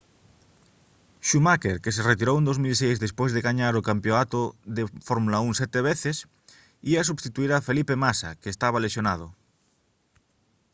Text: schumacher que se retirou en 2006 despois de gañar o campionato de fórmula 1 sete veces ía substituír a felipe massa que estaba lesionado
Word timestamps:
schumacher 1.27 1.75
que 1.83 1.93
se 1.95 2.05
retirou 2.11 2.35
en 2.37 2.45
2006 2.49 3.03
despois 3.05 3.31
de 3.33 3.45
gañar 3.47 3.73
o 3.75 3.85
campionato 3.89 4.39
de 4.75 4.83
fórmula 5.07 5.37
1 5.47 5.59
sete 5.61 5.79
veces 5.89 6.15
ía 6.91 7.07
substituír 7.09 7.51
a 7.53 7.65
felipe 7.67 7.99
massa 8.05 8.29
que 8.41 8.49
estaba 8.51 8.83
lesionado 8.85 9.27